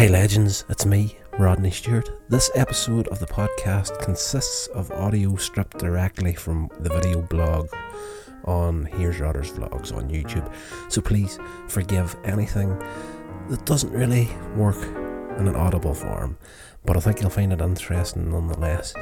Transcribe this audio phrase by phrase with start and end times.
[0.00, 2.08] Hey legends, it's me, Rodney Stewart.
[2.30, 7.68] This episode of the podcast consists of audio stripped directly from the video blog
[8.46, 10.50] on Here's Rodders Vlogs on YouTube.
[10.88, 12.78] So please forgive anything
[13.50, 14.82] that doesn't really work
[15.38, 16.38] in an audible form,
[16.86, 18.94] but I think you'll find it interesting nonetheless.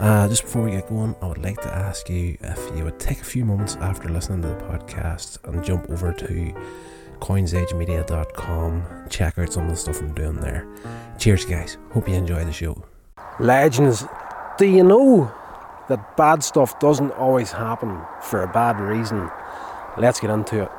[0.00, 2.98] Uh, just before we get going, I would like to ask you if you would
[2.98, 6.52] take a few moments after listening to the podcast and jump over to
[7.22, 9.06] coinsagemedia.com.
[9.08, 10.66] Check out some of the stuff I'm doing there.
[11.18, 11.78] Cheers, guys.
[11.92, 12.84] Hope you enjoy the show.
[13.38, 14.04] Legends,
[14.58, 15.32] do you know
[15.88, 19.30] that bad stuff doesn't always happen for a bad reason?
[19.96, 20.70] Let's get into it.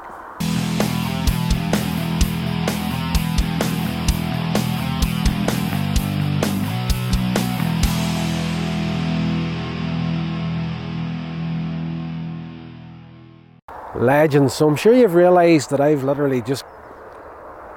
[14.04, 16.66] Legends, so I'm sure you've realised that I've literally just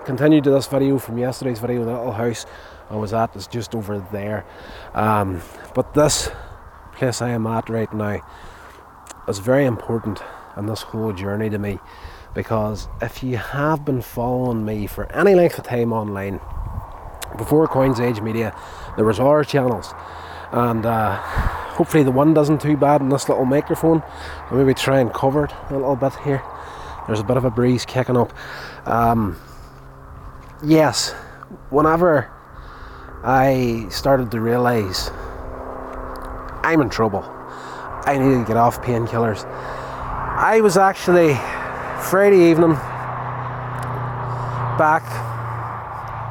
[0.05, 1.85] continued to this video from yesterday's video.
[1.85, 2.47] The little house
[2.91, 4.45] I was at is just over there.
[4.93, 5.41] Um,
[5.73, 6.29] but this
[6.95, 8.21] place I am at right now
[9.29, 10.21] is very important
[10.57, 11.79] in this whole journey to me
[12.35, 16.41] because if you have been following me for any length of time online,
[17.39, 18.53] before Coins Age Media,
[18.97, 19.95] there was other channels,
[20.51, 21.23] and uh,
[21.77, 24.03] hopefully the wind isn't too bad in this little microphone.
[24.51, 26.43] I'll maybe try and cover it a little bit here.
[27.07, 28.33] There's a bit of a breeze kicking up.
[28.87, 29.39] Um,
[30.65, 31.13] yes,
[31.71, 32.31] whenever
[33.23, 35.11] I started to realise
[36.65, 37.23] I'm in trouble,
[38.07, 39.45] I need to get off painkillers.
[39.45, 41.35] I was actually
[42.09, 42.75] Friday evening
[44.79, 45.05] back.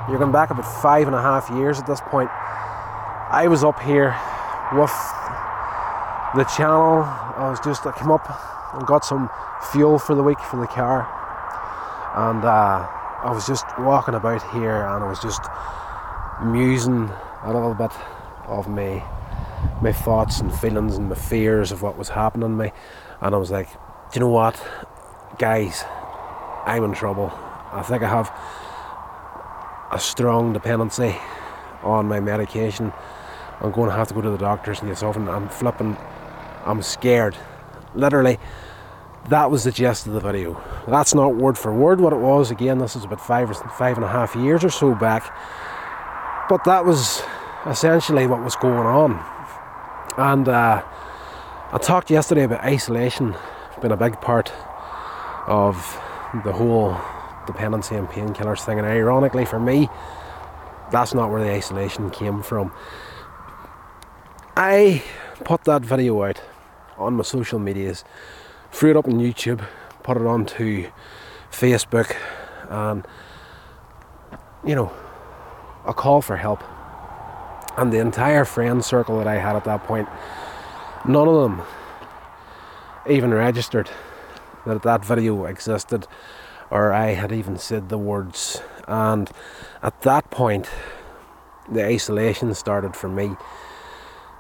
[0.10, 2.30] You're going back about five and a half years at this point.
[2.32, 4.16] I was up here
[4.74, 4.92] with
[6.36, 7.04] the channel.
[7.04, 8.28] I was just I came up
[8.74, 9.30] and got some
[9.72, 11.08] fuel for the week for the car,
[12.16, 12.88] and uh,
[13.24, 15.42] I was just walking about here and I was just
[16.44, 17.10] musing
[17.44, 17.92] a little bit
[18.48, 19.02] of me
[19.82, 22.72] my thoughts and feelings and my fears of what was happening to me
[23.22, 23.80] and I was like do
[24.14, 24.62] you know what
[25.40, 25.84] guys
[26.66, 27.32] I'm in trouble
[27.72, 28.32] I think I have
[29.92, 31.16] a strong dependency
[31.82, 32.94] on my medication
[33.62, 35.30] I'm going to have to go to the doctors and get something.
[35.30, 35.96] I'm flipping
[36.66, 37.36] I'm scared
[37.94, 38.38] literally
[39.30, 40.62] that was the gist of the video.
[40.88, 42.52] That's not word for word what it was.
[42.52, 45.36] Again, this is about five or five and a half years or so back.
[46.48, 47.24] But that was
[47.66, 49.14] essentially what was going on.
[50.18, 50.84] And uh,
[51.72, 53.36] I talked yesterday about isolation
[53.82, 54.54] being a big part
[55.48, 55.76] of
[56.44, 56.96] the whole
[57.48, 58.78] dependency and painkillers thing.
[58.78, 59.90] And ironically for me,
[60.92, 62.72] that's not where the isolation came from.
[64.56, 65.04] I
[65.44, 66.40] put that video out
[66.98, 68.04] on my social medias
[68.72, 69.66] threw it up on YouTube,
[70.04, 70.90] put it onto
[71.52, 72.16] Facebook,
[72.70, 73.06] and
[74.66, 74.92] you know,
[75.86, 76.64] a call for help.
[77.78, 80.08] And the entire friend circle that I had at that point,
[81.08, 81.62] none of them
[83.08, 83.90] even registered
[84.66, 86.08] that that video existed
[86.72, 88.62] or I had even said the words.
[88.88, 89.30] And
[89.84, 90.70] at that point,
[91.70, 93.36] the isolation started for me.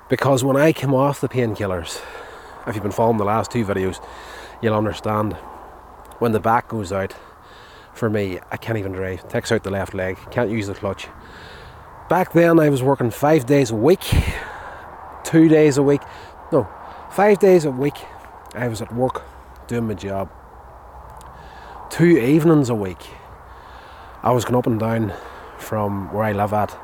[0.10, 2.02] Because when I came off the painkillers,
[2.68, 4.04] if you've been following the last two videos,
[4.62, 5.34] you'll understand
[6.20, 7.14] when the back goes out.
[7.94, 9.20] For me, I can't even drive.
[9.20, 10.18] It takes out the left leg.
[10.32, 11.08] Can't use the clutch.
[12.10, 14.04] Back then, I was working five days a week,
[15.24, 16.02] two days a week.
[16.52, 16.68] No,
[17.12, 17.98] five days a week.
[18.54, 19.24] I was at work
[19.68, 20.30] doing my job.
[21.90, 23.02] Two evenings a week.
[24.24, 25.14] I was going up and down
[25.58, 26.78] from where I live at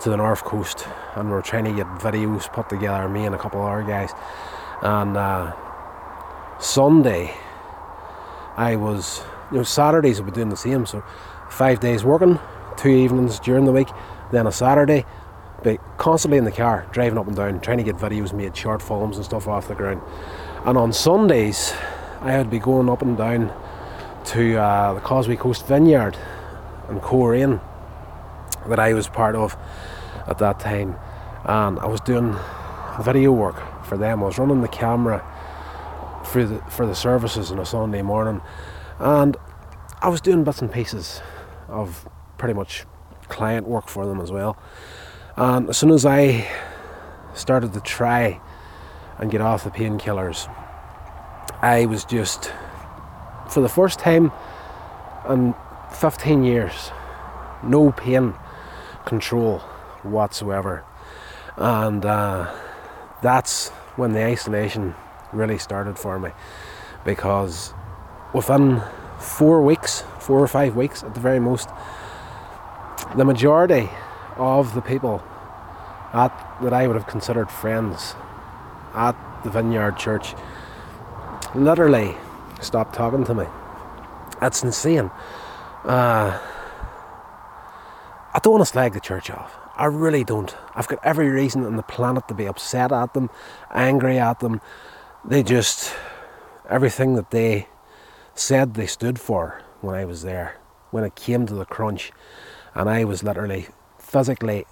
[0.00, 3.08] to the north coast, and we are trying to get videos put together.
[3.08, 4.12] Me and a couple of other guys
[4.82, 5.52] and uh,
[6.60, 7.34] Sunday.
[8.56, 11.04] I was you know Saturdays I was doing the same so
[11.50, 12.38] five days working
[12.76, 13.88] two evenings during the week
[14.32, 15.04] then a Saturday
[15.62, 18.80] but constantly in the car driving up and down trying to get videos made short
[18.82, 20.00] films and stuff off the ground.
[20.64, 21.74] And on Sundays
[22.22, 23.52] I would be going up and down
[24.26, 26.16] to uh, the Causeway Coast Vineyard
[26.88, 27.60] in Coleraine
[28.68, 29.56] that I was part of
[30.26, 30.96] at that time.
[31.44, 32.36] And I was doing
[33.02, 34.22] video work for them.
[34.22, 35.24] I was running the camera
[36.24, 38.42] for the for the services on a Sunday morning,
[38.98, 39.36] and
[40.02, 41.22] I was doing bits and pieces
[41.68, 42.84] of pretty much
[43.28, 44.58] client work for them as well.
[45.36, 46.48] And as soon as I
[47.34, 48.40] started to try
[49.18, 50.52] and get off the painkillers,
[51.62, 52.52] I was just
[53.48, 54.32] for the first time
[55.28, 55.54] in
[55.92, 56.90] 15 years,
[57.62, 58.34] no pain
[59.04, 59.60] control
[60.02, 60.84] whatsoever,
[61.56, 62.04] and.
[62.04, 62.52] Uh,
[63.22, 64.94] that's when the isolation
[65.32, 66.30] really started for me
[67.04, 67.72] because
[68.32, 68.82] within
[69.18, 71.68] four weeks, four or five weeks at the very most,
[73.16, 73.88] the majority
[74.36, 75.22] of the people
[76.12, 76.30] at,
[76.62, 78.14] that I would have considered friends
[78.94, 80.34] at the Vineyard Church
[81.54, 82.16] literally
[82.60, 83.46] stopped talking to me.
[84.40, 85.10] That's insane.
[85.84, 86.38] Uh,
[88.34, 89.65] I don't want to slag the church off.
[89.76, 90.56] I really don't.
[90.74, 93.28] I've got every reason on the planet to be upset at them,
[93.70, 94.62] angry at them.
[95.22, 95.94] They just,
[96.68, 97.68] everything that they
[98.34, 100.58] said they stood for when I was there,
[100.90, 102.10] when it came to the crunch,
[102.74, 103.66] and I was literally
[103.98, 104.64] physically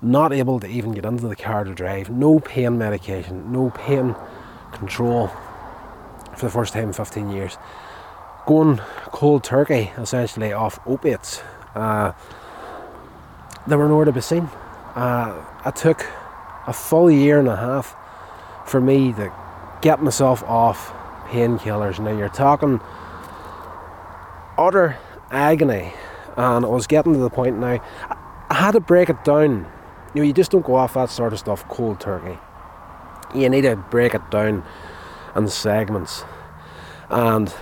[0.00, 4.14] not able to even get into the car to drive, no pain medication, no pain
[4.72, 5.28] control
[6.36, 7.58] for the first time in 15 years.
[8.46, 11.42] Going cold turkey, essentially, off opiates.
[11.74, 12.12] Uh,
[13.66, 14.48] they were nowhere to be seen.
[14.94, 16.06] Uh, it took
[16.66, 17.96] a full year and a half
[18.66, 19.32] for me to
[19.82, 20.92] get myself off
[21.28, 21.98] painkillers.
[21.98, 22.80] Now you're talking
[24.56, 24.96] utter
[25.30, 25.92] agony,
[26.36, 27.82] and I was getting to the point now.
[28.50, 29.66] I had to break it down.
[30.14, 32.38] You know, you just don't go off that sort of stuff cold turkey.
[33.34, 34.62] You need to break it down
[35.34, 36.24] in segments,
[37.10, 37.52] and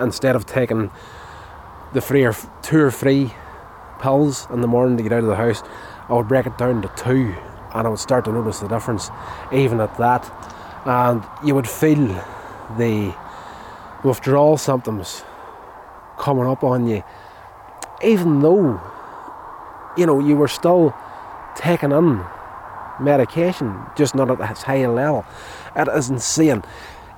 [0.00, 0.90] instead of taking
[1.92, 3.32] the three or two or three
[4.00, 5.62] pills in the morning to get out of the house,
[6.08, 7.34] I would break it down to two
[7.74, 9.10] and I would start to notice the difference
[9.52, 10.30] even at that.
[10.84, 12.06] And you would feel
[12.76, 13.14] the
[14.02, 15.22] withdrawal symptoms
[16.18, 17.02] coming up on you,
[18.02, 18.80] even though
[19.96, 20.94] you know you were still
[21.54, 22.24] taking in
[23.00, 25.24] medication, just not at as high a level.
[25.76, 26.62] It is insane.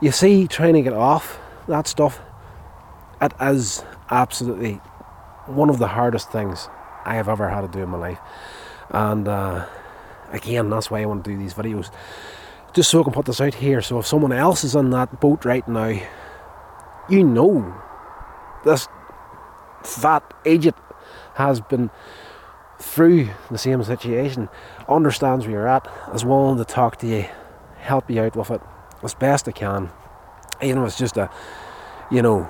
[0.00, 1.38] You see, trying to get off
[1.68, 2.20] that stuff,
[3.20, 4.80] it is absolutely
[5.46, 6.68] one of the hardest things
[7.04, 8.18] I have ever had to do in my life.
[8.90, 9.66] And uh,
[10.30, 11.90] again, that's why I want to do these videos.
[12.74, 13.82] Just so I can put this out here.
[13.82, 16.00] So if someone else is on that boat right now,
[17.08, 17.74] you know
[18.64, 18.88] this
[19.82, 20.76] fat agent
[21.34, 21.90] has been
[22.78, 24.48] through the same situation,
[24.88, 27.26] understands where you're at, is willing to talk to you,
[27.78, 28.60] help you out with it
[29.02, 29.90] as best I can.
[30.60, 31.30] Even if it's just a,
[32.10, 32.48] you know,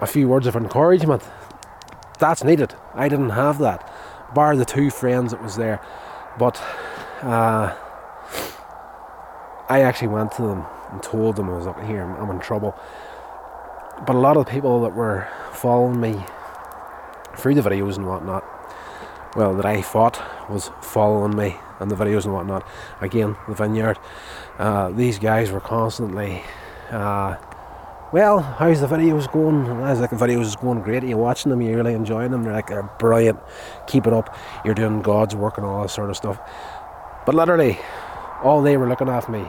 [0.00, 1.22] a few words of encouragement.
[2.18, 2.74] That's needed.
[2.94, 3.90] I didn't have that,
[4.34, 5.80] bar the two friends that was there.
[6.38, 6.60] But
[7.22, 7.74] uh,
[9.68, 12.78] I actually went to them and told them I was up here, I'm in trouble.
[14.06, 16.24] But a lot of the people that were following me
[17.36, 18.44] through the videos and whatnot,
[19.34, 22.66] well, that I thought was following me and the videos and whatnot,
[23.00, 23.98] again, the vineyard,
[24.58, 26.42] uh, these guys were constantly
[26.90, 27.36] uh,
[28.12, 29.66] well, how's the videos going?
[29.66, 31.02] I was like, the videos is going great.
[31.02, 31.60] You're you watching them?
[31.60, 32.44] you're you really enjoying them?
[32.44, 33.40] They're like, they're brilliant.
[33.88, 34.36] Keep it up.
[34.64, 36.40] You're doing God's work and all that sort of stuff.
[37.26, 37.78] But literally,
[38.42, 39.44] all they were looking at me,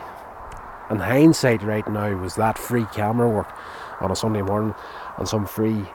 [0.89, 3.53] in hindsight right now, was that free camera work
[4.01, 4.73] on a Sunday morning
[5.17, 5.85] and some free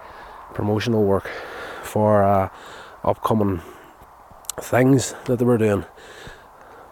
[0.55, 1.29] promotional work
[1.83, 2.49] for uh,
[3.03, 3.61] upcoming
[4.61, 5.85] things that they were doing.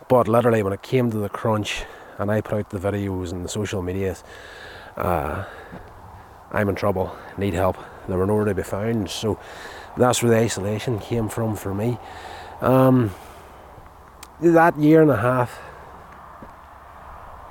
[0.08, 1.84] But literally, when it came to the crunch,
[2.19, 4.25] and I put out the videos and the social medias,
[4.96, 5.44] uh,
[6.52, 7.76] I'm in trouble, need help.
[8.08, 9.38] There were nowhere to be found, so
[9.96, 11.98] that's where the isolation came from for me.
[12.60, 13.12] Um,
[14.40, 15.58] that year and a half,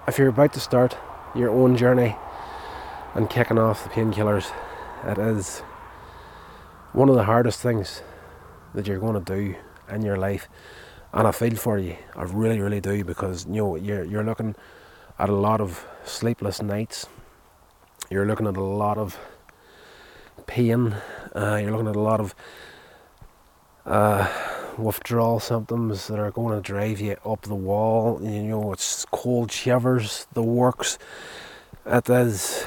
[0.08, 0.98] if you're about to start
[1.36, 2.16] your own journey
[3.14, 4.52] and kicking off the painkillers,
[5.06, 5.60] it is
[6.94, 8.02] one of the hardest things
[8.74, 9.56] that you're going to do
[9.90, 10.50] in your life.
[11.14, 14.56] And I feel for you, I really, really do, because you know you're you're looking
[15.18, 17.08] at a lot of sleepless nights
[18.10, 19.18] you're looking at a lot of
[20.48, 20.96] pain,
[21.36, 22.36] uh, you're looking at a lot of
[23.86, 24.28] uh,
[24.78, 28.20] withdrawal symptoms that are going to drive you up the wall.
[28.22, 30.98] You know, it's cold shivers, the works.
[31.86, 32.66] It is,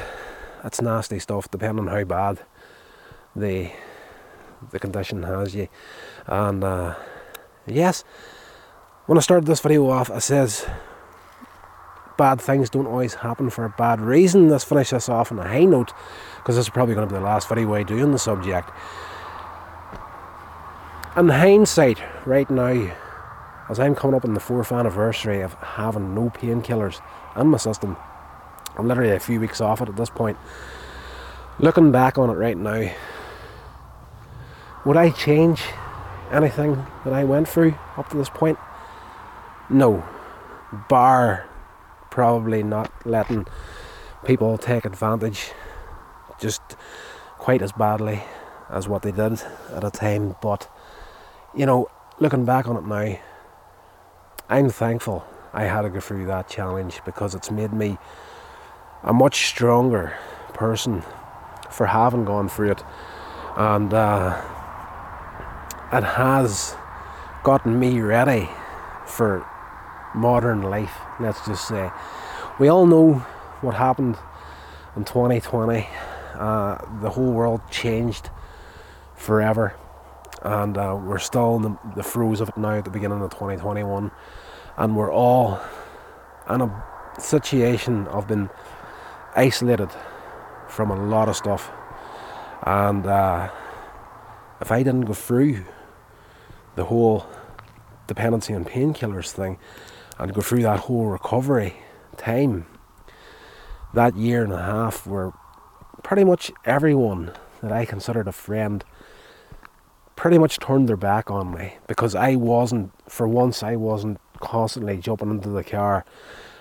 [0.65, 2.41] it's nasty stuff, depending on how bad
[3.35, 3.71] the
[4.71, 5.69] the condition has you.
[6.27, 6.95] And uh,
[7.67, 8.05] yes,
[9.07, 10.67] when I started this video off, I says
[12.17, 14.49] bad things don't always happen for a bad reason.
[14.49, 15.93] Let's finish this off on a high note
[16.37, 18.71] because this is probably going to be the last video I do on the subject.
[21.17, 22.97] In hindsight, right now,
[23.69, 27.01] as I'm coming up on the fourth anniversary of having no painkillers
[27.37, 27.97] in my system,
[28.77, 30.39] I'm literally a few weeks off it at this point.
[31.59, 32.91] Looking back on it right now,
[34.87, 35.63] would I change
[36.31, 38.59] anything that I went through up to this point?
[39.69, 40.05] No.
[40.89, 41.47] Bar
[42.13, 43.47] probably not letting
[44.27, 45.51] people take advantage
[46.39, 46.61] just
[47.39, 48.23] quite as badly
[48.69, 49.41] as what they did
[49.71, 50.37] at a time.
[50.43, 50.71] But,
[51.57, 51.89] you know,
[52.21, 53.19] looking back on it now,
[54.51, 57.97] I'm thankful I had to go through that challenge because it's made me
[59.03, 60.13] a much stronger
[60.53, 61.03] person
[61.71, 62.85] for having gone through it
[63.57, 64.39] and uh,
[65.95, 66.77] it has
[67.43, 68.51] gotten me ready
[69.07, 69.47] for
[70.15, 70.97] modern life.
[71.21, 71.91] Let's just say
[72.59, 73.15] we all know
[73.61, 74.17] what happened
[74.97, 75.89] in 2020.
[76.35, 78.31] Uh, the whole world changed
[79.15, 79.75] forever,
[80.43, 83.31] and uh, we're still in the, the throes of it now at the beginning of
[83.31, 84.11] 2021,
[84.77, 85.61] and we're all
[86.49, 86.85] in a
[87.19, 88.49] situation of being
[89.37, 89.91] isolated
[90.69, 91.71] from a lot of stuff.
[92.63, 93.51] And uh,
[94.61, 95.65] if I didn't go through
[96.75, 97.27] the whole
[98.07, 99.59] dependency on painkillers thing
[100.19, 101.75] and go through that whole recovery
[102.17, 102.67] time,
[103.95, 105.33] that year and a half where
[106.03, 108.85] pretty much everyone that I considered a friend
[110.17, 114.99] pretty much turned their back on me because I wasn't, for once, I wasn't constantly
[114.99, 116.05] jumping into the car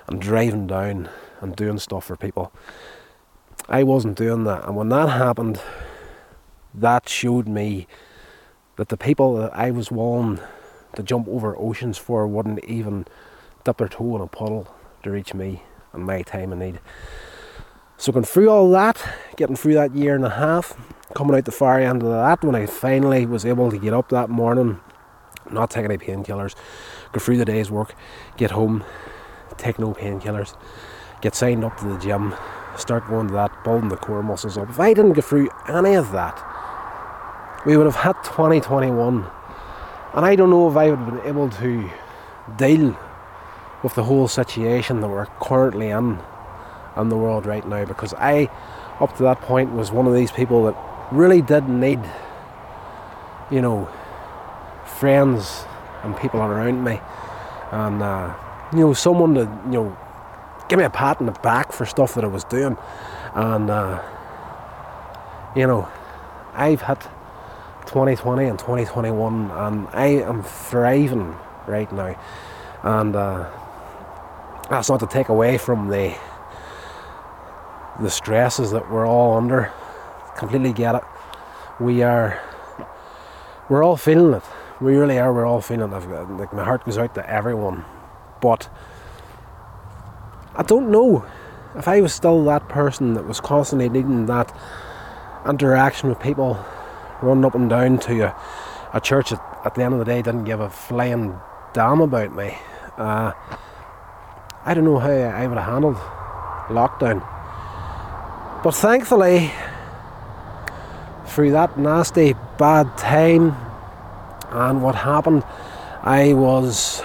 [0.08, 1.10] and driving down
[1.42, 2.52] and doing stuff for people.
[3.70, 5.62] I wasn't doing that, and when that happened,
[6.74, 7.88] that showed me
[8.78, 10.40] that the people that I was willing
[10.96, 13.06] to jump over oceans for wouldn't even
[13.64, 14.68] dip their toe in a puddle
[15.04, 15.64] to reach me
[15.94, 16.80] and my time of need.
[17.98, 19.04] So going through all that,
[19.36, 20.76] getting through that year and a half,
[21.14, 24.10] coming out the far end of that when I finally was able to get up
[24.10, 24.80] that morning,
[25.52, 26.56] not take any painkillers,
[27.12, 27.94] go through the day's work,
[28.38, 28.84] get home,
[29.58, 30.56] take no painkillers,
[31.22, 32.34] get signed up to the gym,
[32.76, 34.70] start going to that, building the core muscles up.
[34.70, 36.42] If I didn't go through any of that,
[37.66, 39.30] we would have had 2021.
[40.14, 41.90] And I don't know if I would have been able to
[42.58, 42.98] deal
[43.84, 46.20] with the whole situation that we're currently in
[46.98, 48.50] in the world right now because I,
[49.00, 50.76] up to that point, was one of these people that
[51.12, 52.00] really did need,
[53.50, 53.90] you know,
[54.86, 55.66] friends
[56.04, 57.00] and people around me,
[57.72, 58.34] and uh,
[58.74, 59.98] you know, someone to you know
[60.70, 62.78] give me a pat on the back for stuff that I was doing,
[63.34, 64.02] and uh,
[65.56, 65.88] you know,
[66.54, 67.02] I've had
[67.88, 71.36] 2020 and 2021, and I am thriving
[71.68, 72.16] right now,
[72.84, 73.50] and uh,
[74.72, 76.16] that's not to take away from the
[78.00, 79.72] the stresses that we're all under.
[80.38, 81.04] Completely get it.
[81.80, 82.42] We are,
[83.70, 84.44] we're all feeling it.
[84.80, 85.34] We really are.
[85.34, 86.30] We're all feeling it.
[86.32, 87.84] Like my heart goes out to everyone,
[88.42, 88.70] but
[90.56, 91.26] I don't know
[91.76, 94.56] if I was still that person that was constantly needing that
[95.46, 96.64] interaction with people,
[97.22, 98.36] running up and down to a,
[98.94, 101.38] a church that at the end of the day didn't give a flying
[101.74, 102.58] damn about me.
[102.98, 103.34] Uh,
[104.64, 105.96] I don't know how I would have handled
[106.68, 107.26] lockdown.
[108.64, 109.52] But thankfully,
[111.26, 113.56] through that nasty bad time
[114.52, 115.44] and what happened,
[116.04, 117.02] I was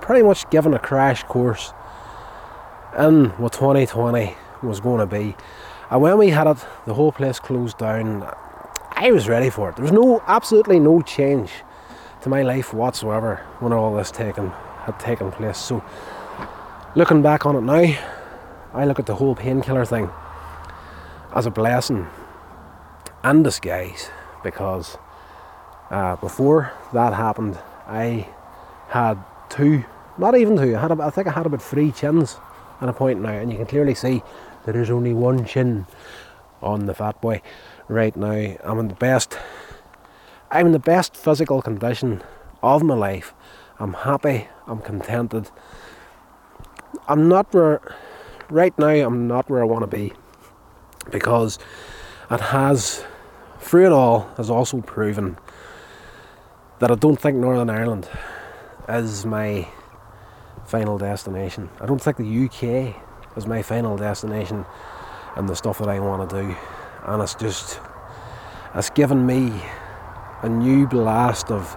[0.00, 1.72] pretty much given a crash course
[2.96, 5.36] in what 2020 was going to be.
[5.90, 8.32] And when we had it, the whole place closed down.
[8.92, 9.76] I was ready for it.
[9.76, 11.50] There was no, absolutely no change
[12.22, 14.50] to my life whatsoever when all this taken
[14.84, 15.58] had taken place.
[15.58, 15.82] So,
[16.96, 17.98] looking back on it now,
[18.74, 20.10] I look at the whole painkiller thing
[21.34, 22.08] as a blessing
[23.22, 24.10] and disguise
[24.42, 24.98] because
[25.90, 28.28] uh, before that happened, I
[28.88, 29.18] had
[29.48, 29.84] two,
[30.18, 32.38] not even two, I, had a, I think I had about three chins
[32.80, 34.22] at a point now, and you can clearly see
[34.64, 35.86] that there's only one chin
[36.62, 37.40] on the fat boy
[37.88, 38.56] right now.
[38.64, 39.38] I'm in the best,
[40.50, 42.22] I'm in the best physical condition
[42.62, 43.32] of my life.
[43.78, 45.50] I'm happy, I'm contented.
[47.08, 47.80] I'm not where,
[48.50, 50.12] right now, I'm not where I want to be
[51.10, 51.58] because
[52.30, 53.04] it has,
[53.58, 55.38] through it all, has also proven
[56.78, 58.08] that I don't think Northern Ireland
[58.88, 59.68] is my
[60.64, 61.68] final destination.
[61.80, 62.96] I don't think the UK
[63.36, 64.64] is my final destination
[65.36, 66.56] and the stuff that I want to do.
[67.04, 67.80] And it's just,
[68.74, 69.52] it's given me
[70.42, 71.76] a new blast of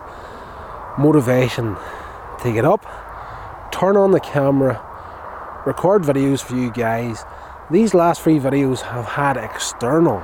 [0.97, 1.75] motivation
[2.41, 2.85] to get up,
[3.71, 4.81] turn on the camera,
[5.65, 7.24] record videos for you guys,
[7.72, 10.22] these last three videos have had external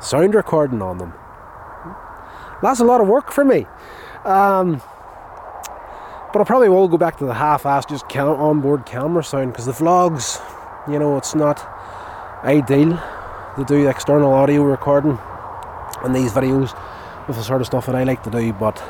[0.00, 1.14] sound recording on them.
[2.62, 3.66] That's a lot of work for me.
[4.24, 4.82] Um,
[6.32, 9.72] but I probably will go back to the half-assed just onboard camera sound because the
[9.72, 10.40] vlogs,
[10.90, 11.66] you know, it's not
[12.44, 13.00] ideal
[13.56, 15.18] to do external audio recording
[16.02, 16.76] on these videos
[17.26, 18.52] with the sort of stuff that I like to do.
[18.52, 18.80] But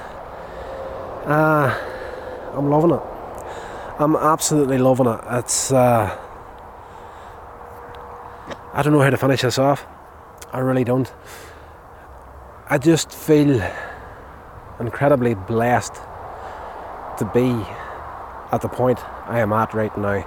[1.26, 1.74] uh,
[2.54, 3.02] I'm loving it.
[4.00, 5.20] I'm absolutely loving it.
[5.28, 6.16] It's uh,
[8.72, 9.84] I don't know how to finish this off.
[10.52, 11.12] I really don't.
[12.70, 13.60] I just feel
[14.78, 15.94] incredibly blessed
[17.18, 17.50] to be
[18.52, 20.22] at the point I am at right now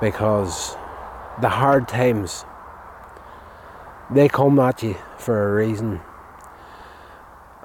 [0.00, 0.74] because
[1.40, 2.44] the hard times
[4.10, 6.00] they come at you for a reason.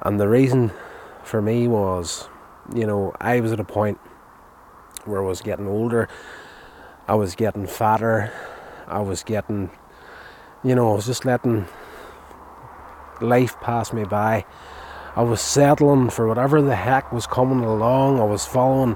[0.03, 0.71] And the reason
[1.23, 2.29] for me was,
[2.75, 3.99] you know, I was at a point
[5.09, 6.07] where I was getting older,
[7.07, 8.31] I was getting fatter,
[8.87, 9.69] I was getting,
[10.63, 11.67] you know, I was just letting
[13.21, 14.45] life pass me by.
[15.15, 18.19] I was settling for whatever the heck was coming along.
[18.19, 18.95] I was following,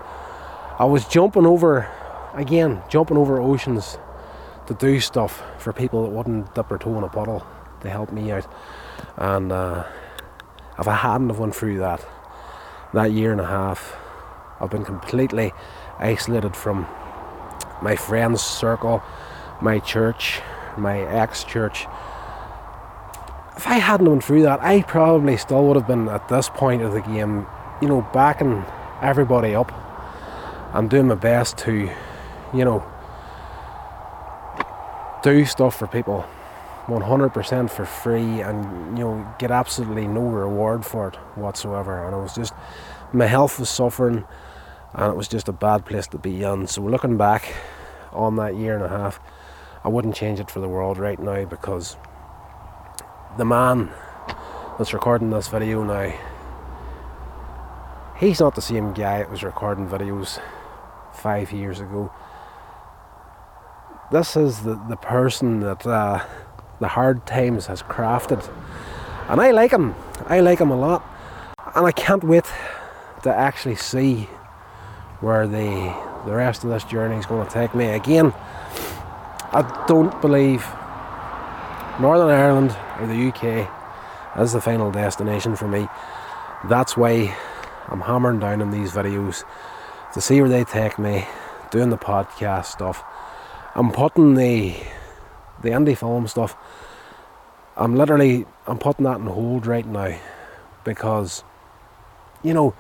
[0.79, 1.89] I was jumping over,
[2.33, 3.97] again, jumping over oceans
[4.67, 7.45] to do stuff for people that wouldn't dip their toe in a puddle
[7.81, 8.47] to help me out.
[9.17, 9.85] And uh,
[10.79, 12.05] if I hadn't have went through that,
[12.93, 13.97] that year and a half,
[14.59, 15.51] I've been completely
[15.99, 16.87] isolated from
[17.81, 19.03] my friends' circle,
[19.61, 20.41] my church,
[20.77, 21.85] my ex-church.
[23.55, 26.81] If I hadn't went through that, I probably still would have been at this point
[26.81, 27.45] of the game,
[27.81, 28.65] you know, backing
[29.01, 29.71] everybody up
[30.73, 31.89] and doing my best to,
[32.53, 32.83] you know,
[35.23, 36.25] do stuff for people
[36.87, 42.19] 100% for free and you know get absolutely no reward for it whatsoever and it
[42.19, 42.53] was just
[43.13, 44.25] my health was suffering
[44.93, 47.53] and it was just a bad place to be in so looking back
[48.11, 49.19] on that year and a half
[49.83, 51.97] I wouldn't change it for the world right now because
[53.37, 53.91] the man
[54.77, 56.13] that's recording this video now
[58.17, 60.39] he's not the same guy that was recording videos
[61.13, 62.11] five years ago
[64.11, 66.23] this is the, the person that uh,
[66.79, 68.47] the hard times has crafted.
[69.29, 69.95] And I like him.
[70.27, 71.03] I like him a lot.
[71.75, 72.45] And I can't wait
[73.23, 74.27] to actually see
[75.23, 77.85] where the the rest of this journey is going to take me.
[77.85, 78.33] Again,
[79.51, 80.65] I don't believe
[81.99, 83.69] Northern Ireland or the UK
[84.39, 85.87] is the final destination for me.
[86.69, 87.35] That's why
[87.87, 89.43] I'm hammering down on these videos
[90.13, 91.25] to see where they take me,
[91.71, 93.03] doing the podcast stuff
[93.75, 94.75] I'm putting the
[95.61, 96.55] the indie film stuff.
[97.75, 100.15] I'm literally I'm putting that on hold right now
[100.83, 101.43] because
[102.43, 102.75] you know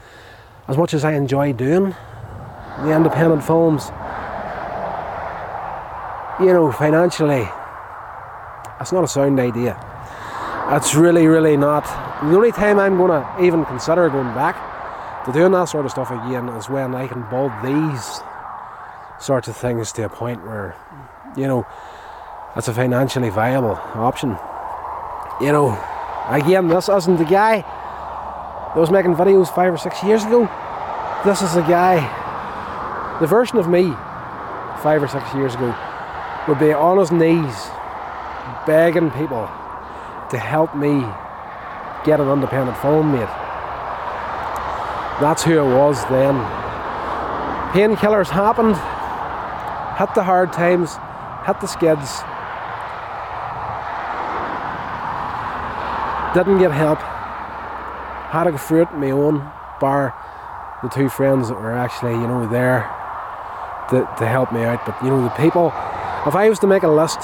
[0.67, 1.95] as much as I enjoy doing
[2.79, 3.91] the independent films
[6.39, 7.47] you know financially
[8.79, 9.77] that's not a sound idea
[10.69, 11.85] That's really really not
[12.23, 14.55] the only time I'm gonna even consider going back
[15.25, 18.21] to doing that sort of stuff again is when I can build these
[19.19, 20.75] sorts of things to a point where,
[21.37, 21.65] you know,
[22.55, 24.37] that's a financially viable option.
[25.39, 25.79] You know,
[26.29, 30.49] again, this isn't the guy that was making videos five or six years ago.
[31.25, 31.99] This is the guy,
[33.19, 33.91] the version of me
[34.81, 35.75] five or six years ago
[36.47, 37.69] would be on his knees
[38.65, 39.47] begging people
[40.29, 41.01] to help me
[42.05, 43.29] get an independent film made.
[45.21, 46.35] That's who I was then.
[47.71, 48.75] Painkillers happened,
[49.97, 50.97] hit the hard times,
[51.45, 52.23] hit the skids.
[56.33, 56.99] Didn't get help.
[58.31, 59.37] Had to go through it on my own,
[59.79, 60.13] bar
[60.81, 62.89] the two friends that were actually, you know, there
[64.01, 64.85] to, help me out.
[64.85, 65.67] But you know, the people
[66.25, 67.19] if I was to make a list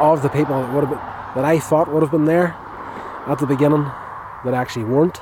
[0.00, 1.00] of the people that would have been,
[1.36, 2.54] that I thought would have been there
[3.26, 3.84] at the beginning
[4.44, 5.20] that actually weren't,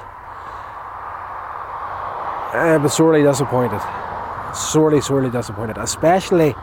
[2.83, 3.81] be sorely disappointed
[4.55, 6.55] sorely, sorely disappointed, especially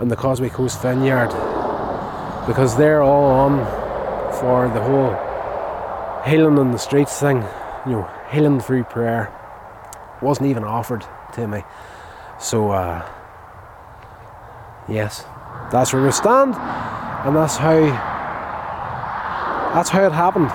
[0.00, 1.28] in the Causeway Coast Vineyard,
[2.46, 3.64] because they're all on
[4.40, 5.16] for the whole
[6.24, 7.38] healing in the streets thing,
[7.86, 9.32] you know, healing through prayer.
[10.20, 11.62] Wasn't even offered to me.
[12.40, 13.06] So, uh,
[14.88, 15.24] yes,
[15.70, 17.80] that's where we stand, and that's how
[19.74, 20.50] that's how it happened.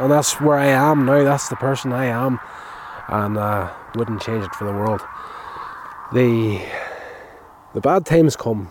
[0.00, 2.38] And that's where I am now, that's the person I am
[3.08, 5.00] and uh, wouldn't change it for the world.
[6.12, 6.62] The
[7.74, 8.70] the bad times come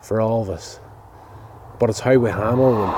[0.00, 0.80] for all of us,
[1.78, 2.92] but it's how we handle them.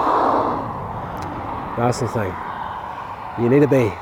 [1.76, 2.32] That's the thing.
[3.40, 3.92] You need to be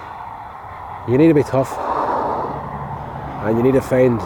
[1.10, 1.70] you need to be tough,
[3.42, 4.20] and you need to find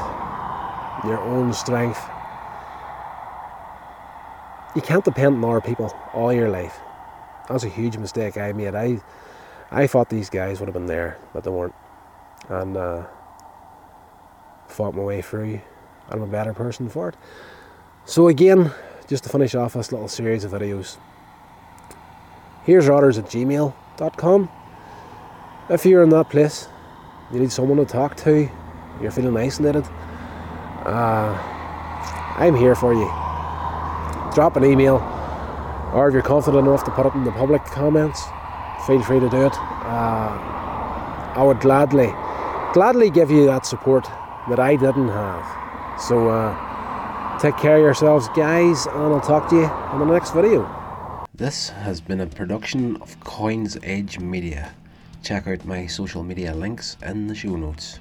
[1.04, 2.00] your own strength.
[4.74, 6.78] You can't depend on other people all your life.
[7.48, 8.74] That's a huge mistake I made.
[8.74, 9.00] I
[9.70, 11.74] I thought these guys would have been there, but they weren't
[12.48, 13.04] and uh,
[14.68, 15.60] fought my way through.
[16.10, 17.16] I'm a better person for it.
[18.04, 18.70] So again,
[19.08, 20.98] just to finish off this little series of videos,
[22.64, 24.50] here's rodders at gmail.com.
[25.68, 26.68] If you're in that place,
[27.32, 28.48] you need someone to talk to,
[29.00, 29.84] you're feeling isolated,
[30.84, 31.32] uh,
[32.36, 33.06] I'm here for you.
[34.34, 34.96] Drop an email,
[35.92, 38.22] or if you're confident enough to put it in the public comments,
[38.86, 39.54] feel free to do it.
[39.54, 42.12] Uh, I would gladly
[42.72, 44.04] gladly give you that support
[44.48, 46.00] that I didn't have.
[46.00, 46.66] So uh,
[47.38, 50.66] Take care of yourselves, guys, and I'll talk to you in the next video.
[51.34, 54.72] This has been a production of Coins Edge Media.
[55.22, 58.00] Check out my social media links in the show notes.